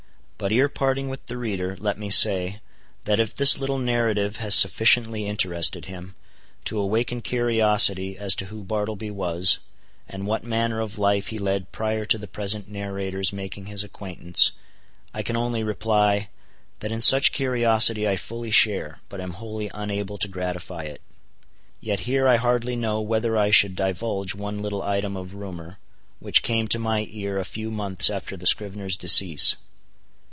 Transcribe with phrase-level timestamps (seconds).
[0.41, 2.61] But ere parting with the reader, let me say,
[3.05, 6.15] that if this little narrative has sufficiently interested him,
[6.65, 9.59] to awaken curiosity as to who Bartleby was,
[10.09, 14.53] and what manner of life he led prior to the present narrator's making his acquaintance,
[15.13, 16.29] I can only reply,
[16.79, 21.03] that in such curiosity I fully share, but am wholly unable to gratify it.
[21.79, 25.77] Yet here I hardly know whether I should divulge one little item of rumor,
[26.19, 29.55] which came to my ear a few months after the scrivener's decease.